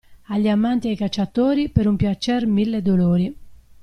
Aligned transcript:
Agli 0.29 0.47
amanti 0.49 0.87
e 0.87 0.89
ai 0.89 0.95
cacciatori 0.97 1.69
per 1.69 1.85
un 1.85 1.95
piacer 1.95 2.47
mille 2.47 2.81
dolori. 2.81 3.35